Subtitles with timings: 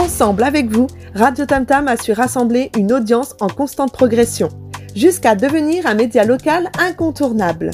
[0.00, 4.48] Ensemble avec vous, Radio Tam Tam a su rassembler une audience en constante progression,
[4.96, 7.70] jusqu'à devenir un média local incontournable.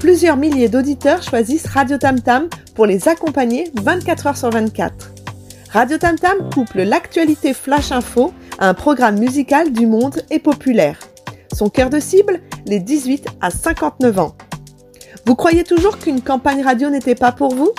[0.00, 5.12] Plusieurs milliers d'auditeurs choisissent Radio Tam Tam pour les accompagner 24 heures sur 24.
[5.70, 10.98] Radio Tam Tam couple l'actualité flash info à un programme musical du monde et populaire.
[11.54, 14.34] Son cœur de cible, les 18 à 59 ans.
[15.26, 17.70] Vous croyez toujours qu'une campagne radio n'était pas pour vous?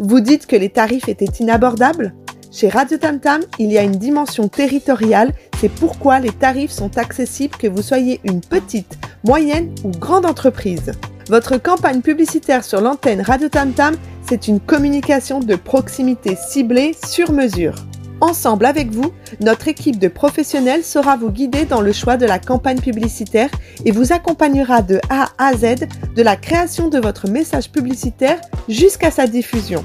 [0.00, 2.14] Vous dites que les tarifs étaient inabordables?
[2.54, 6.98] Chez Radio Tam Tam, il y a une dimension territoriale, c'est pourquoi les tarifs sont
[6.98, 10.92] accessibles que vous soyez une petite, moyenne ou grande entreprise.
[11.28, 17.32] Votre campagne publicitaire sur l'antenne Radio Tam Tam, c'est une communication de proximité ciblée sur
[17.32, 17.74] mesure.
[18.20, 22.38] Ensemble avec vous, notre équipe de professionnels saura vous guider dans le choix de la
[22.38, 23.50] campagne publicitaire
[23.84, 29.10] et vous accompagnera de A à Z de la création de votre message publicitaire jusqu'à
[29.10, 29.84] sa diffusion.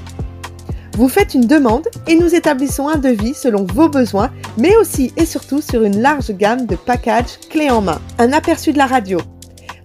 [0.94, 5.24] Vous faites une demande et nous établissons un devis selon vos besoins, mais aussi et
[5.24, 8.00] surtout sur une large gamme de packages clés en main.
[8.18, 9.18] Un aperçu de la radio.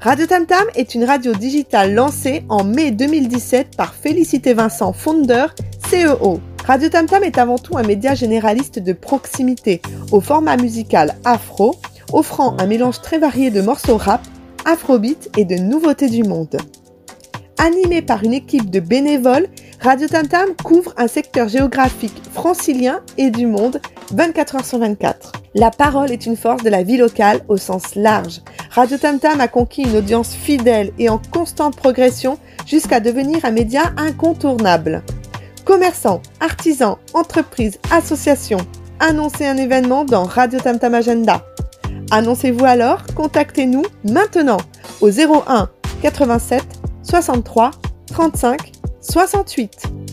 [0.02, 5.47] Radio Tam Tam est une radio digitale lancée en mai 2017 par Félicité Vincent, founder
[5.89, 6.39] CEO.
[6.65, 11.75] Radio Tam Tam est avant tout un média généraliste de proximité, au format musical afro,
[12.11, 14.21] offrant un mélange très varié de morceaux rap,
[14.65, 16.58] afrobeat et de nouveautés du monde.
[17.58, 19.48] Animé par une équipe de bénévoles,
[19.80, 23.80] Radio Tam Tam couvre un secteur géographique francilien et du monde
[24.11, 25.31] 24 heures sur 24.
[25.56, 28.42] La parole est une force de la vie locale au sens large.
[28.72, 33.52] Radio Tam Tam a conquis une audience fidèle et en constante progression jusqu'à devenir un
[33.52, 35.02] média incontournable.
[35.64, 38.66] Commerçants, artisans, entreprises, associations,
[39.00, 41.45] annoncez un événement dans Radio Tam Tam Agenda.
[42.11, 44.58] Annoncez-vous alors, contactez-nous maintenant
[45.00, 45.70] au 01
[46.02, 46.74] 87
[47.06, 47.72] 63
[48.11, 48.58] 35
[49.02, 50.05] 68.